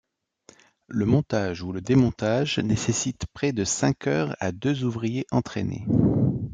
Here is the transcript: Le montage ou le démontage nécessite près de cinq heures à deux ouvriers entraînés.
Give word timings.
Le 0.87 1.05
montage 1.05 1.61
ou 1.61 1.71
le 1.73 1.79
démontage 1.79 2.57
nécessite 2.57 3.27
près 3.35 3.51
de 3.51 3.63
cinq 3.63 4.07
heures 4.07 4.35
à 4.39 4.51
deux 4.51 4.83
ouvriers 4.83 5.27
entraînés. 5.29 5.85